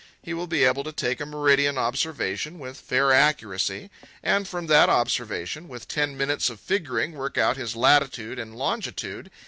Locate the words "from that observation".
4.47-5.67